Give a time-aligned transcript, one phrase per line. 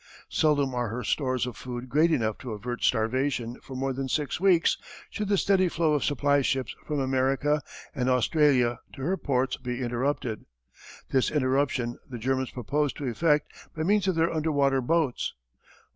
[0.29, 4.39] Seldom are her stores of food great enough to avert starvation for more than six
[4.39, 4.79] weeks
[5.11, 7.61] should the steady flow of supply ships from America
[7.93, 10.47] and Australia to her ports be interrupted.
[11.11, 15.35] This interruption the Germans proposed to effect by means of their underwater boats.